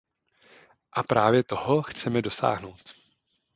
A 0.93 1.03
právě 1.03 1.43
toho 1.43 1.81
chceme 1.81 2.21
dosáhnout. 2.21 2.93